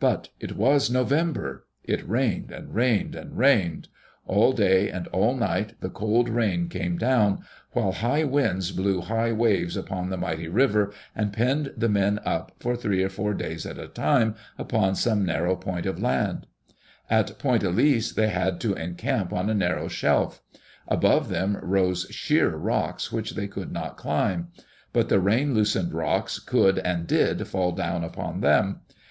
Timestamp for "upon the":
9.76-10.16